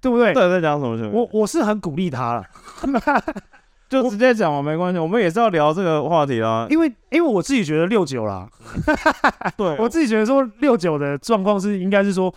[0.00, 0.34] 对不对？
[0.34, 1.12] 对，在讲什么球员？
[1.12, 2.44] 我我是很鼓励他了，
[3.92, 4.98] 就直接讲嘛，没关系。
[4.98, 8.48] 我们也是要聊这个话题啦，因为因为我自己觉得六九啦，
[9.56, 12.34] 对我自己觉得说六九的状况是应该是说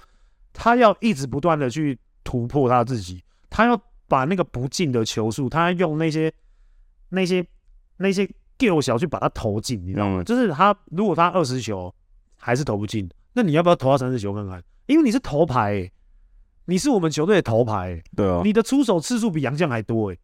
[0.54, 6.32] 他要一直不断的去突破他自己，他要把那个不进的球数，他用那些
[7.10, 7.46] 那些。
[7.98, 10.20] 那些 Q 小去把它投进，你知道吗？
[10.20, 11.96] 嗯、就是他如果他二十球
[12.36, 14.62] 还是投不进，那你要不要投到三十球看看？
[14.88, 15.92] 因为你是头牌、欸，
[16.66, 20.20] 你是我们球队的头牌、欸，对啊，你的出手次数比杨将还多、欸，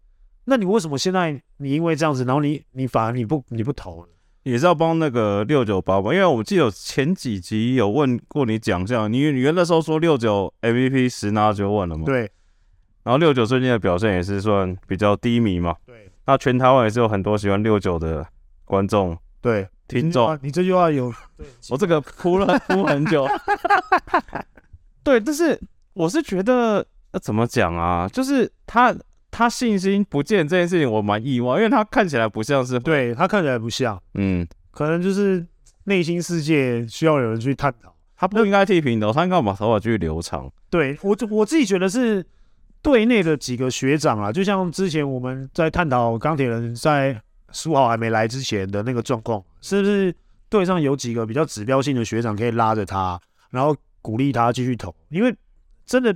[0.51, 4.09] 那你为什么现在你因为这样子，然后你你反而你不你不投了？
[4.43, 12.03] 也是要帮那个六九八吧，因为我记得有前几集有问过你奖项，你你原那时候说六九 MVP 十拿九稳了嘛？
[12.03, 12.29] 对，
[13.03, 15.73] 然后六九最近的表现也是算比较低迷嘛？
[15.85, 16.11] 对。
[16.25, 18.27] 那全台湾也是有很多喜欢六九的
[18.65, 20.37] 观众，对听众。
[20.41, 21.13] 你这句话有，
[21.71, 23.25] 我这个铺了铺很久。
[25.01, 25.57] 对，但是
[25.93, 28.07] 我是觉得，那怎么讲啊？
[28.07, 28.95] 就是他
[29.41, 35.43] 他信心不见这件事情，我蛮意外，因为他看起来不像是，对他看起来不像，嗯，可能就是
[35.86, 37.91] 内心世界需要有人去探讨。
[38.15, 40.47] 他不应该剃平头，他应该把头发继续留长。
[40.69, 42.23] 对我，我自己觉得是。
[42.84, 50.12] 队内的几个学长啊，就像之前我们在探讨钢铁人在书豪还没来之前的那个状况，是不是
[50.49, 54.91] 队上有几个比较指标性的学长可以拉着他，然后鼓励他继续投？
[55.10, 55.32] 因为
[55.86, 56.12] 真的，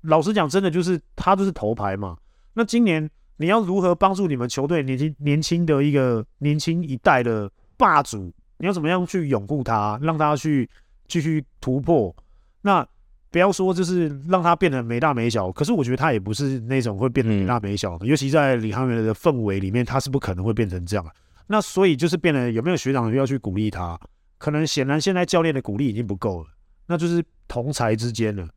[0.00, 2.16] 老实讲，真的就是他就是头牌嘛。
[2.58, 8.34] 那今年你要如何帮助你们球队年轻年轻的一个年轻一代的霸主？
[8.58, 10.68] 你要怎么样去拥护他，让他去
[11.06, 12.14] 继续突破？
[12.62, 12.84] 那？
[13.30, 21.06] 不要说就是让他变得没大没小，可是我觉得他也不是那种会变得没大没小的，嗯、尤其在领航员的氛围里面，他是不可能会变成这样。
[21.46, 24.00] 那所以就是变得有没有学长要去鼓励他？
[24.38, 26.48] 可能显然现在教练的鼓励已经不够了，
[26.86, 28.48] 那就是同才之间了。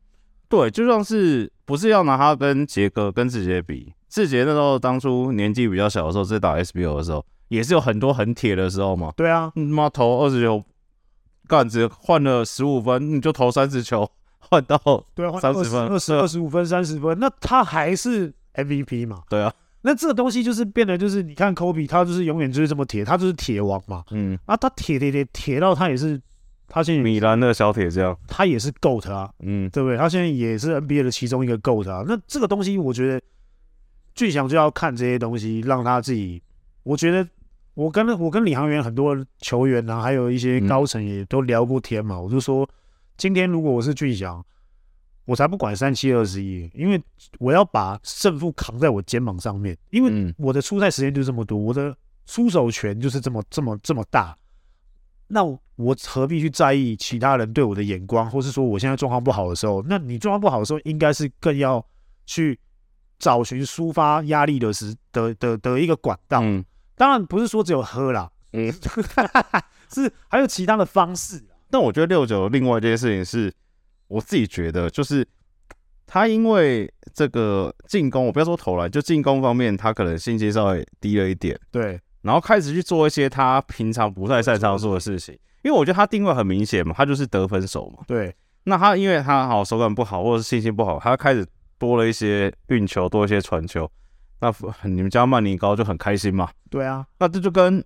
[0.51, 3.91] 对，就像是不是要拿他跟杰哥跟志杰比？
[4.09, 9.11] 志杰那时候当初年纪比较小的时候，在打 SBO 的时候，也是有很多很铁的时候嘛。
[9.15, 10.63] 对啊，妈投二十球，
[11.47, 14.07] 干子换了十五分，你就投三十球。
[14.43, 14.77] 换到
[15.15, 19.21] 对啊，三十分、二十二十五分、三十分，那他还是 MVP 嘛？
[19.29, 24.03] 对啊，那这个东西就是变得就是，你看科比，他就是永远就是这么铁，他就是铁王嘛。
[24.11, 26.19] 嗯，啊，他铁铁铁铁到他也是，
[26.73, 29.97] 他现在米兰的小铁匠，他也是 GOAT 啊，嗯，对不对？
[29.97, 32.05] 他现在也是 NBA 的其中一个 GOAT 啊。
[32.07, 33.21] 那这个东西，我觉得
[34.15, 36.41] 俊祥就要看这些东西，让他自己。
[36.83, 37.27] 我觉得
[37.73, 42.67] 我跟我跟领航员很多球员啊，还有一些高层也都聊过天嘛，嗯、我就说。
[43.17, 44.43] 今天如果我是俊祥，
[45.25, 46.99] 我才不管三七二十一，因为
[47.37, 54.35] 我要把胜负扛在我肩膀上面，因为我的出赛时间就这么多，我的出手权就是这么这么这么大，
[55.31, 59.83] 那我何必去在意其他人对我的眼光，或是说我现在状况不好的时候？
[59.87, 61.85] 那你状况不好的时候，应该是更要
[62.25, 62.59] 去
[63.17, 66.41] 找寻抒发压力的时的的的一个管道。
[66.41, 66.63] 嗯，
[66.95, 68.71] 当然不是说只有喝啦，嗯，
[69.93, 71.43] 是还有其他的方式。
[71.69, 73.53] 但我觉得六九另外一件事情是，
[74.07, 75.27] 我自己觉得就是。
[76.13, 81.57] 他因为这个进攻，我不要说投篮，就进攻方面，他可能信心稍微低了一点。
[81.71, 85.37] 对，然后开始去做一些他平常不太擅长做的事情。
[85.63, 88.03] 因为我觉得他定位很明显嘛，他就是得分手嘛。
[88.07, 91.45] 对，那他因为他好手感不好，或者是信心不好，他开始
[91.77, 93.89] 多了一些运球，多一些传球。
[94.39, 94.51] 那
[94.83, 96.49] 你们家曼尼高就很开心嘛？
[96.69, 97.83] 对啊，那这就跟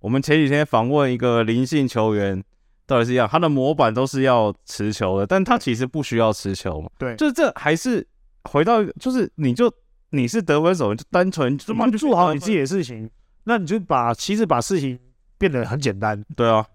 [0.00, 2.42] 我们前几天访问一个灵性球员。
[2.86, 6.90] 到底是一样，他的模板都是要持球的，但他其实不需要持球嘛。
[6.98, 8.06] 对，就是这还是
[8.42, 9.72] 回到，就是你就
[10.10, 13.10] 你是得分手，你就单纯做好你自己的事情，
[13.44, 14.98] 那你就把其实把事情
[15.38, 16.24] 变得很简单。
[16.36, 16.66] 对啊，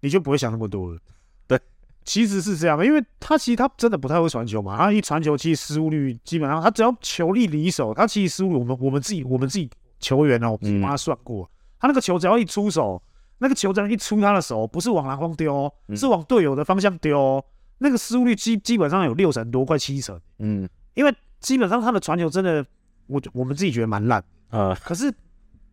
[0.00, 0.98] 你就不会想那么多了。
[1.46, 1.60] 对，
[2.04, 13.02] 其实是这样的，因为他其实他真的不太会传球嘛，他一传球其实失误率基本上，他只要球一离手，他其实失误我们我们自己我们自己球员哦，我帮他算过，嗯、他那个球只要一出手。
[13.38, 17.44] 那个球只要一出他的手，不是往篮筐丢，是往队友的方向丢。
[17.76, 20.18] 那个失误率基基本上有六成多，快七成。
[20.38, 22.64] 嗯，因为基本上他的传球真的，
[23.08, 24.24] 我我们自己觉得蛮烂。
[24.48, 25.12] 呃，可是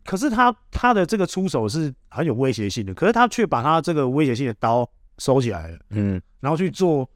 [0.05, 4.87] 可是他他的这个出手是很有威胁性的，可是他却把他这个威胁性的刀
[5.17, 5.77] 收起来了。
[5.89, 7.09] 嗯，然后去做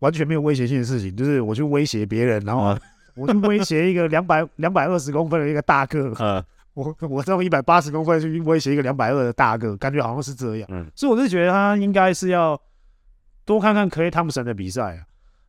[0.00, 2.76] 完全没有威胁性的事情，就是我去威胁别人，然后
[3.16, 6.14] 我去威胁一个两百两百二十公分的一个大个。
[6.18, 10.68] 嗯我我用一百八十公分去威胁一个两百二的大个，感觉好像是这样。
[10.70, 12.56] 嗯，所以我是觉得他应该是要
[13.44, 15.02] 多看看 Klay Thompson 的比赛啊，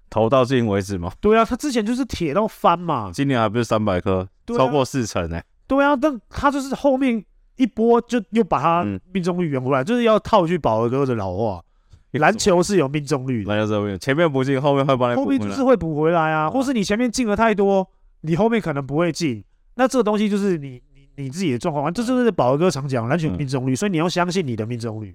[0.10, 1.12] 投到进为止嘛。
[1.22, 5.44] 对啊，他之前就是铁到翻嘛，今年还不是三百颗，超过四成哎。
[5.70, 7.24] 对啊，但他就是后面
[7.56, 11.64] 一波就又把他命中率圆回来，就是要套句宝儿哥的老话，
[12.12, 17.88] 篮球是有命中率的，篮球是有命，前面不进，后面会帮你补后面就是会补回来啊，或是你前面进了太多，
[18.22, 19.42] 你后面可能不会进，
[19.76, 20.82] 那这个东西就是你。
[21.16, 25.14] 你自己的状况，这就是宝哥常讲篮球命中率，嗯、所以你要相信你的命中率。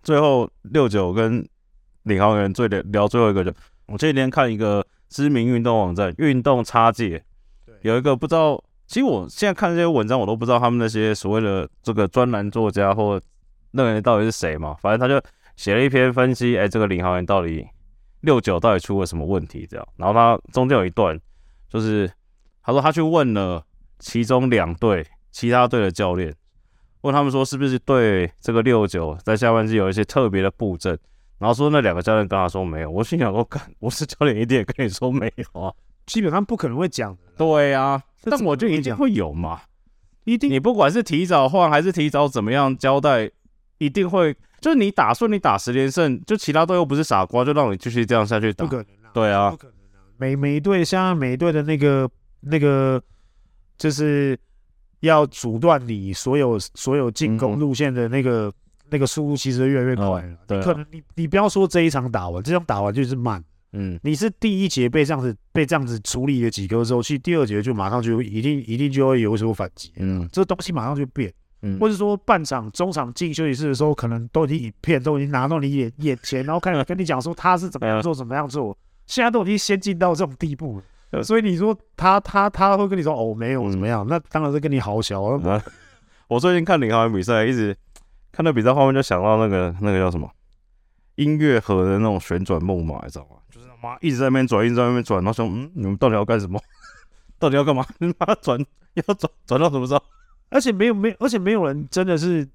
[0.00, 1.44] 最后六九跟
[2.04, 3.52] 领航员最聊聊最后一个就，
[3.86, 7.18] 我这几天看一个知名运动网站《运动插界》，
[7.66, 13.20] 对，有一个不知道，其实我现在看这些文章，我都不知道他们那些所谓的这个专栏作家或
[13.70, 15.20] 那个人到底是谁嘛，反正他就
[15.56, 17.66] 写了一篇分析，哎、这个领航员到底
[18.20, 21.18] 六九到底出了什么问题这样，然后他中间有一段
[21.68, 22.10] 就是
[22.62, 23.64] 他说他去问了
[23.98, 25.06] 其中两队。
[25.34, 26.32] 其他队的教练
[27.00, 30.96] 问他们说：“是不是对这个六九在下半季有一些特别的布阵？”
[31.38, 32.88] 然后说那两个教练跟他说没有。
[32.88, 35.74] 我心想说：“干，我是教练一定也跟你说没有啊，
[36.06, 39.60] 基本上不可能会讲的。”对啊，但我就一定会有嘛，
[40.24, 40.50] 一定。
[40.50, 43.30] 你不管是提早换还是提早怎么样交代，
[43.78, 44.34] 一定会。
[44.60, 48.64] 就是你打算，你打十连胜，就其他队又不是傻瓜，就让你继续这样下去打。
[48.64, 49.10] 不可能啊！
[49.12, 50.04] 对啊，不可能啊！
[50.16, 53.02] 每每队像每队的那个那个
[53.76, 54.38] 就是。
[55.00, 58.52] 要阻断你所有所有进攻路线的那个、嗯、
[58.88, 60.22] 那个速度，其实越来越快了。
[60.22, 63.44] 哦、对、啊，可能你你不要说这一场打完，这场打完就是慢。
[63.76, 69.92] 嗯，你是第一节被这样子被这样子处理了几颗之后，去第二节就马上就一定一定就会有所反击。
[69.96, 71.32] 嗯，这东西马上就变。
[71.62, 80.78] 嗯，或者说半场中场进休息室的时候，可能都已经影片都已经拿到你眼眼前，然后开始跟你讲说他是怎么样 做怎么样做，现在都已经先进到这种地步
[81.10, 81.22] 了。
[81.22, 85.20] 所以你说他他他会跟你说哦，没有怎么样，那当然是跟你好小。
[86.28, 87.76] 我最近看领航员比赛，一直
[88.32, 90.28] 看到比赛画面就想到那个那个叫什么
[91.16, 93.36] 音乐盒的那种旋转木马，你知道吗？
[93.50, 96.60] 就是他妈一直在那边转，一直在那边转，然后想嗯，你们到底要干什么？
[97.38, 97.86] 到底要干嘛？
[97.98, 98.58] 你妈转
[98.94, 100.02] 要转转到什么时候？
[100.50, 102.48] 而且没有没有，而且没有人真的是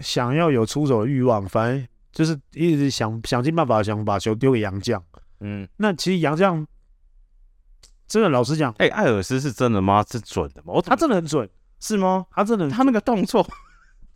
[0.00, 5.02] 想要有出手的欲望，反正就是一直想想尽办法想把球丢给杨将。
[5.40, 6.66] 嗯，那其实杨将。
[8.06, 10.04] 真的，老实讲，哎、欸，艾尔斯是真的吗？
[10.08, 10.74] 是准的吗？
[10.84, 11.48] 他真的很准，
[11.80, 12.26] 是吗？
[12.30, 13.44] 他真的，他那个动作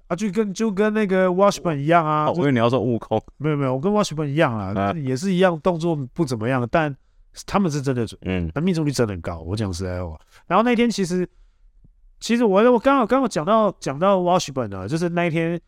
[0.08, 2.30] 啊，就跟就跟那个 Washburn 一样啊。
[2.30, 6.94] 我以为你要说悟空，没有没有，我跟 Washburn 一样啊，啊也是一样，动作不怎么样，但
[7.46, 9.38] 他们是真的准，嗯，那命中率真的很高。
[9.40, 11.28] 我讲实在话，然后那天其实
[12.18, 15.60] 其实我我刚好刚好讲到讲到 Washburn 啊，就是那一天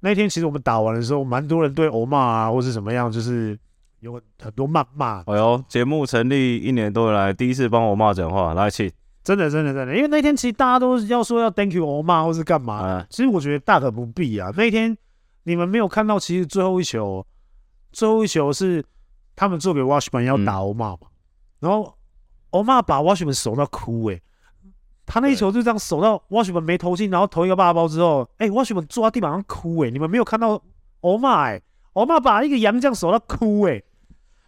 [0.00, 3.58] 那一天其实我们打完的时候，蛮多人对欧骂啊或是怎么样，就是。
[4.02, 5.22] 有很多谩骂。
[5.28, 8.92] 哎呦，节目成立一年多以来，第一次帮欧骂讲话，来气，
[9.24, 14.50] 真的真的真的，因为那天其实大家都要说要 thank you 欧骂或是干嘛，嗯、其实我觉得大可不必啊。
[14.56, 14.96] 那天
[15.44, 17.24] 你们没有看到，其实最后一球，
[17.92, 18.84] 最后一球是
[19.36, 21.08] 他们做给 Washburn 要打欧骂嘛，嗯、
[21.60, 21.94] 然后
[22.50, 24.22] 欧骂把 Washburn 守到哭诶、欸，
[25.06, 30.60] 他那一球就这样守到 Washburn 没投进，然后投一个大包之后，哎、欸、Washburn 坐在地板上哭诶、欸，你们没有看到
[31.00, 33.84] 欧玛哎，欧玛把一个洋将守到哭诶、欸。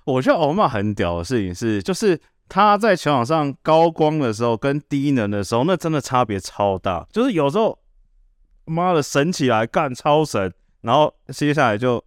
[0.05, 7.07] 我觉得欧玛很屌的事情是，就是他在球场上高光的时候跟低能的时候，那真的差别超大。
[7.11, 7.79] 就是有时候
[8.67, 10.53] 妈的神起来干超神，
[10.83, 12.03] 然后接下来就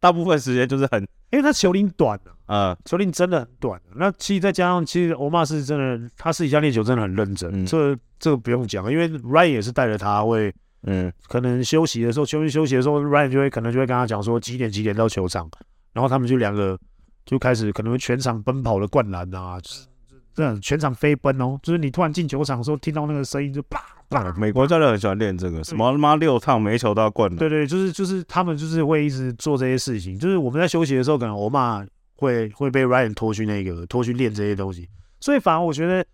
[0.00, 3.80] 大部分时间就是很，因为他球龄短嗯，球龄真的很短。
[3.94, 7.50] 那其实再加上，其实欧玛是真的，他私底下练球真的很认真。
[7.52, 10.52] 嗯、这这个不用讲，因为 Ryan 也是带着他会，
[10.82, 15.48] 嗯，可能休息的时候，球员休息的时候，Ryan 就会可能就会跟他讲说几点几点到球场，
[15.92, 16.78] 然后他们就两个
[17.24, 19.86] 就开始可能会全场奔跑的灌篮啊，就是
[20.34, 21.58] 这样全场飞奔哦。
[21.62, 24.32] 就是你突然进球场的时候，听到那个声音就啪啪。
[24.32, 27.38] 美国教练很喜欢练这个，什么他妈六趟每一球都要灌篮。
[27.38, 30.18] 对对，就是就是他们就是会一直做这些事情。
[30.18, 31.86] 就是我们在休息的时候，可能欧玛。
[32.14, 36.06] 会会被 Ryan 拖去那个拖去练这些东西，所以反而我觉得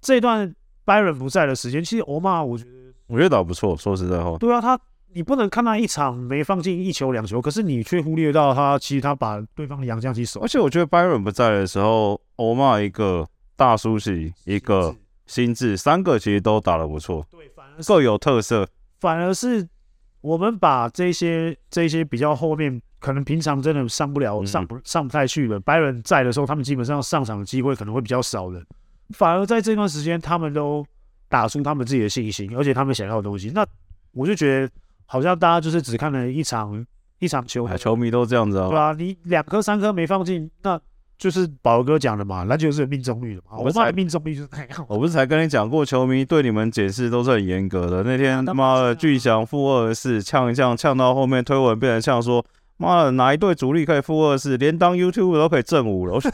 [0.00, 0.54] 这段
[0.86, 2.70] Byron 不在的时间，其实欧玛我觉得
[3.08, 3.76] 我觉得倒不错。
[3.76, 4.78] 说实在话，对啊，他
[5.12, 10.40] 你不能看他一场没放进一球两球，可是你却忽略到他其实他把对方的洋将击守。
[10.40, 14.94] 而且我觉得 Byron 不在的时候，欧骂一个大叔系一个
[15.26, 18.68] 心智三个其实都打得不错，对，反而各有特色。
[19.00, 19.68] 反而是
[20.20, 22.80] 我们把这些这些比较后面。
[23.00, 25.58] 可能平常真的上不了，上不上不太去了。
[25.58, 28.62] Byron 在的时候，他们基本上上场的机会可能会比较少的。
[29.14, 30.84] 反而在这段时间，他们都
[31.26, 33.50] 打出他们自己的信心，而且他们想要的东西。
[33.54, 33.66] 那
[34.12, 34.72] 我就觉得，
[35.12, 36.86] 好像大家就是只看了一场
[37.18, 38.68] 一场球，球迷都这样子啊。
[38.68, 40.80] 对啊，你两颗三颗没放进，那
[41.18, 43.58] 就是宝哥讲的嘛，篮球是有命中率的嘛。
[43.58, 44.86] 我们命中率就是太好。
[44.88, 48.04] 我不是才跟你讲过，球迷对你们解释都是很严格的。
[48.04, 52.44] 那天他妈的巨翔负二十四，呛一呛，呛到后面推文变成呛说。
[52.76, 56.14] 妈的，哪一队主力可以负二四，连当 YouTube 都可以正五了？
[56.14, 56.20] 我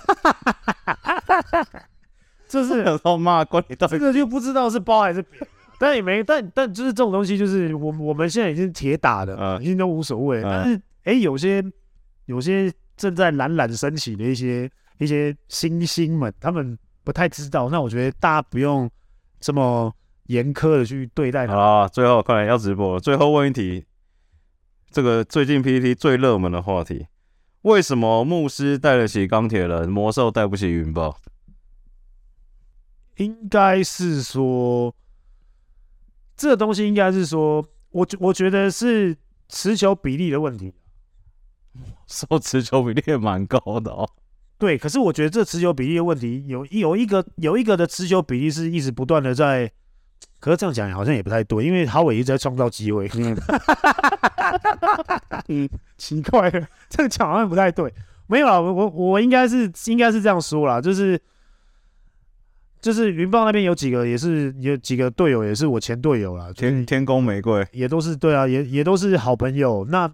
[2.47, 5.43] 这是有时候骂关你到这个就不知道是包还是扁，
[5.79, 10.43] 但也没，但但就是这种东西，就是我我们现在已经铁打的，嗯，已经都无所谓。
[10.43, 11.63] 但是哎、欸，有些
[12.25, 17.69] 有些正在冉冉升起的一些一些新星们，他们不太知道。
[17.69, 18.91] 那我觉得大家不用
[19.39, 19.93] 这么
[20.27, 21.55] 严苛的去对待他。
[21.55, 23.85] 好，最后快来要直播了，最后问一题。
[24.89, 27.07] 这个最近 PPT 最热门的话题，
[27.63, 31.19] 为什么牧师带得起钢铁人，魔兽带不起云豹？
[33.17, 34.95] 应该是说，
[36.37, 39.17] 这个东西应该是说，我我觉得是
[39.49, 40.73] 持球比例的问题。
[42.07, 44.09] 说持球比例也蛮高的哦。
[44.59, 49.71] 对，可是我觉得这持球比例的问题，有有一个有一个的持球比例是一直不断的在。
[50.39, 53.11] 可是这样讲好像也不太对，因为哈维一直在创造机会。
[55.49, 55.69] 嗯，
[55.99, 57.93] 奇怪了，这个讲好像不太对。
[58.27, 61.21] 没有啊，我我我应该是应该是这样说啦，就是
[62.87, 69.85] 就是云豹那边有几个也是有几个队友也是我前队友啦，天天宫玫瑰也都是对啊，也也都是好朋友。
[69.91, 70.09] 那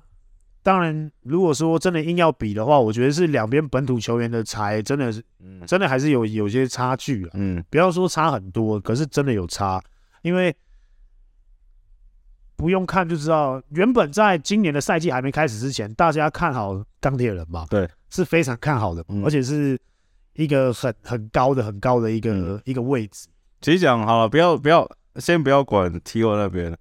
[0.63, 5.23] 当然，如果说真的硬要比的话，我觉得是两边本土球员的才真的是，
[5.67, 7.31] 真的还是有有些差距啊。
[7.35, 9.79] 嗯，不要说差很多，可是真的有差。
[10.23, 10.57] 因为
[12.57, 17.67] 不用看就知道，原本在今年的赛季还没开始之前，大家看好钢铁人嘛？
[17.69, 19.79] 对，是非常看好的，嗯、而且是
[20.35, 23.29] 一个很很高的、很高的一个、嗯、一个位置。
[23.61, 26.77] 其实讲好了，不要不要，先不要管 T.O 那边，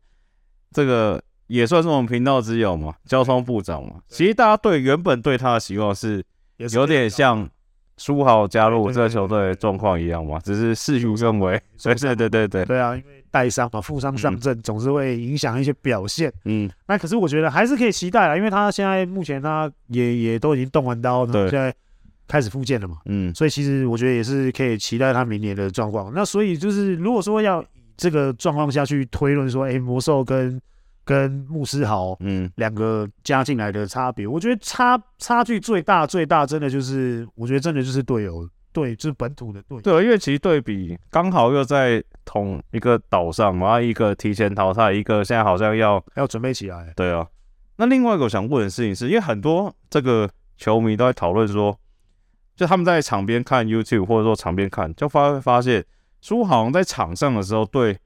[0.71, 4.01] 这个也算是我们频道之友嘛，交通部长嘛。
[4.07, 6.23] 其实大家对原本对他的希望是
[6.57, 7.49] 有点像。
[7.97, 11.61] 苏豪加入这个球队的状况一样嘛，只是事与愿违。
[11.83, 16.33] 对对对对对，对啊，因为带伤嘛，负伤上阵总是会影响一些表现。
[16.45, 21.71] 嗯，那可是我觉得还是可以期待啦，因为他现在目前他也也都已经动完刀，对，现在
[22.31, 22.99] 开始复健了嘛。
[23.07, 26.09] 嗯，所以其实我觉得也是可以期待他明年的状况。
[26.15, 27.67] 那所以就是如果说要以
[27.97, 30.59] 这个状况下去推论说，哎，魔兽跟
[31.03, 39.81] 跟牧师豪，嗯，两个加进来的差别，我觉得差差距最大最大，真的就是，我觉得真的就是队友，对，就是本土的队。
[39.81, 46.93] 对，因为其实对比刚好又在同一个岛上嘛，一个提前淘汰，一个现在好像要要准备起来。
[46.95, 47.27] 对啊，
[47.75, 51.77] 那另外一个我想问的事情是，因为很多这个球迷都在讨论说，
[52.61, 55.83] 就他们在场边看 YouTube 或者说场边看，就发会发现
[56.21, 57.97] 书豪在场上的时候对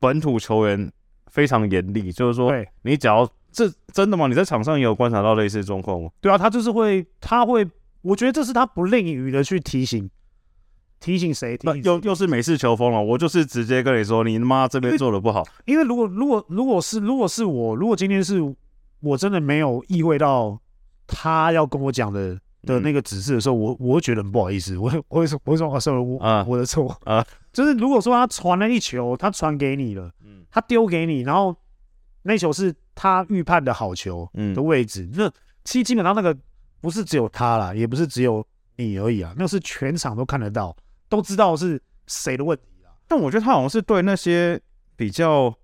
[0.00, 0.90] 本土球员。
[1.30, 2.50] 非常严厉，就是说，
[2.82, 4.26] 你只要这真的吗？
[4.28, 6.08] 你在场上也有观察到类似状况吗？
[6.22, 7.68] 对啊，他就是会，他会，
[8.00, 10.08] 我觉得这是他不吝于的去提醒，
[10.98, 11.54] 提醒谁？
[11.58, 13.02] 提醒又又是美式球风了。
[13.02, 15.46] 我就是直接跟你说，你他妈这边做的不好。
[15.66, 18.40] 因为如果如果如果是如果是我，如果今天是
[19.00, 20.58] 我真的没有意会到
[21.06, 24.76] 他要跟我讲的的那个指示的时候，我我会觉得很不好意思。
[24.76, 27.24] 我我会说我会说啊，sorry，我啊我的错啊。
[27.52, 31.54] 就是如果说他传了一球，他传给你了，嗯，他丢给你，然后
[32.22, 35.32] 那球是他预判的好球的位置，嗯、那
[35.64, 36.36] 其实基本上那个
[36.80, 38.46] 不是只有他啦，也不是只有
[38.76, 40.76] 你而已啊，那是全场都看得到，
[41.08, 42.90] 都知道是谁的问题啦。
[43.06, 44.60] 但我觉得他好像是对那些
[44.96, 45.54] 比较。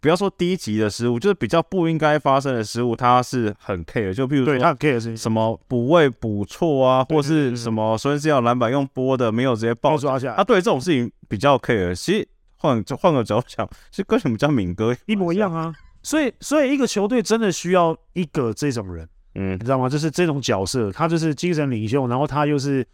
[0.00, 4.14] 不要说低级的失误，就是比较不应该发生的失误，他是很 care。
[4.14, 11.94] 就比如说，他很 care 是什么补位补错啊，或是什么孙思尧篮板用拨的没有直接爆抓下来，他对这种事情比较 care。
[11.94, 15.74] 其实换就换个角度讲，其实跟什么叫敏哥一模一样啊。
[16.02, 19.86] 所以，所以一个球队真的需要一个这种人，嗯，你知道吗？
[19.86, 22.86] 就是这种角色，他就是精神领袖，然后他又是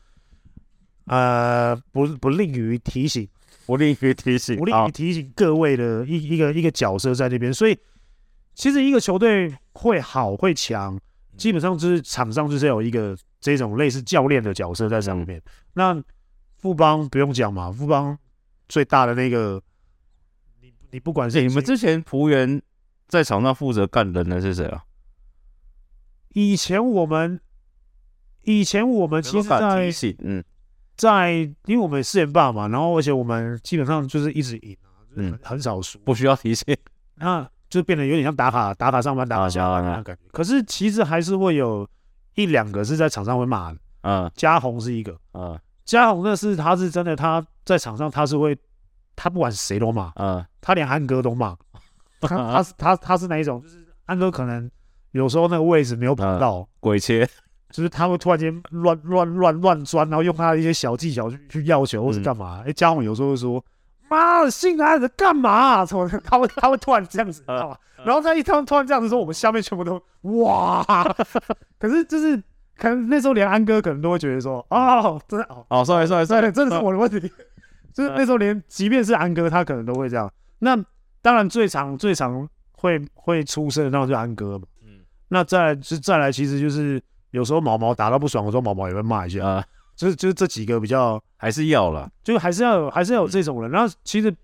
[1.05, 3.29] 呃不不吝于提醒。
[3.67, 7.77] 不吝于提醒，不吝于提醒各位的一一个一个角色在那边，所以
[8.55, 10.99] 其实一个球队会好会强，
[11.37, 15.43] 基本上就是场上就是有一个这种类似教练的角色在上面。
[15.75, 16.01] 那
[16.57, 18.17] 富邦不用讲嘛，富邦
[18.69, 19.61] 最大的那个，
[20.63, 22.63] 你你不管是你们之前福原
[23.09, 24.85] 在场上负责干人的是谁啊？
[26.35, 27.41] 以前我们
[28.43, 29.91] 以前我们其实在
[30.21, 30.45] 嗯。
[30.97, 31.33] 在，
[31.67, 36.77] 因为我们四连霸嘛，然后而且我们基本上就是一直赢啊，就是、很很少输，不需要提醒，
[37.17, 40.23] 那就变得有点像打卡打卡上班打卡下班那感觉。
[40.33, 41.87] 可是其实还是会有
[42.35, 48.57] 一两个是在场上会骂的，嗯，嘉宏是一个，嗯，嘉宏那是他是真的他在场上他是会，
[49.15, 51.57] 他不管谁都骂，嗯，他连安哥都骂，
[52.21, 53.61] 他他是他他是哪一种？
[53.61, 54.71] 就是安哥可能
[55.11, 57.29] 有时候那个位置没有跑到，嗯、鬼切。
[57.77, 62.63] 就是他会突然间乱乱乱乱钻，然后用他的一些小技巧去去要球或是干嘛？
[62.65, 63.63] 哎、嗯，嘉宏有时候会说
[64.09, 66.09] ：“妈的，新来的干嘛、啊？”什么？
[66.25, 67.77] 他会他会突然这样子，知道吗？
[68.03, 70.83] 然后他一突突然这样子说，我们下面全部都哇！
[71.79, 72.43] 可是就是
[72.79, 77.21] 可能那时候连安哥可能都会觉得说：“哦，真的哦，哦，算了算了算了，真的是我的问题。”
[77.93, 80.33] 就是那时候连即便是安哥，他可能都会这样。
[80.61, 80.75] 那
[81.21, 84.65] 当然最常最常会会出声的那种就是安哥嘛。
[84.83, 85.01] 嗯。
[85.29, 86.99] 那再来就再来，其实就是。
[87.37, 89.65] 有时候毛毛打到不爽的时候，毛毛也会骂一下啊，
[89.95, 93.71] 就是就是这几个比较还是要了，就还是要有还是要有这种人。
[93.71, 94.35] 然后其实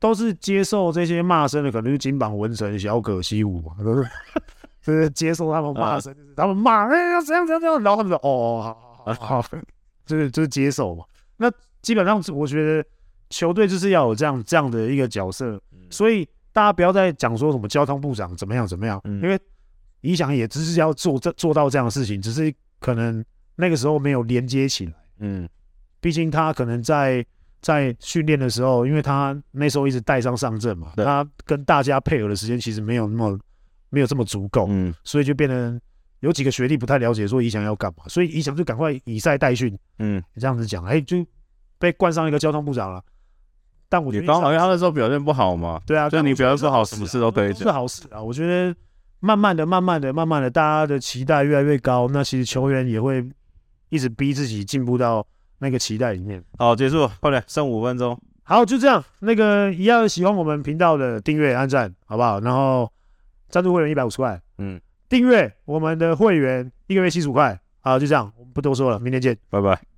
[0.00, 4.10] 都是接受这些骂声的，可能是金榜文成、小可西武嘛， 都是
[4.82, 8.60] 就是接受他们骂声，就是他们骂哎呀怎样怎样怎样，然后他们说哦
[9.06, 9.48] 好好好，
[10.04, 11.04] 就是就是接受嘛。
[11.36, 11.48] 那
[11.80, 12.84] 基本上我觉得
[13.30, 19.38] 球队就是要有这样这样的一个角色，所以大家不要再讲说什么交通部长怎么样怎么样，因为。
[20.02, 23.24] 理想也只是要做这做到这样的事情，只是可能
[23.56, 24.92] 那个时候没有连接起来。
[25.18, 25.48] 嗯，
[26.00, 27.24] 毕竟他可能在
[27.60, 33.38] 在训练的时候，因为他那时候一直带伤上阵嘛，他跟大家配合的时间其实没有那么
[33.90, 34.66] 没有这么足够。
[34.68, 35.80] 嗯，所以就变成
[36.20, 39.78] 有几个学弟不太了解说理想要干嘛，所以理想就赶快以赛代训。
[40.00, 41.24] 嗯，这样子讲，哎，就
[41.78, 43.00] 被冠上一个交通部长了。
[43.88, 45.80] 但我觉得刚好因为他那时候表现不好嘛。
[45.86, 47.62] 对啊，就你表现不好，什么事都可以讲。
[47.62, 48.74] 是好事啊，我觉得。
[49.24, 53.24] 慢慢的，慢慢的，慢慢的，大家的期待越来越高，那其实球员也会
[53.88, 55.24] 一直逼自己进步到
[55.60, 56.42] 那个期待里面。
[56.58, 58.20] 好，结束，快点，剩五分钟。
[58.42, 59.02] 好，就这样。
[59.20, 62.40] 那个一样喜欢我们频道的订阅、按赞，好不好？
[62.40, 62.90] 然后
[63.48, 67.56] 赞助会员一百五十块，嗯，订阅我们的会员一个月七十五块。
[67.78, 69.91] 好，就这样，我们不多说了，明天见，拜拜。